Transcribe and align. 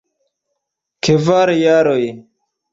Kvar 1.07 1.53
jaroj. 1.61 2.03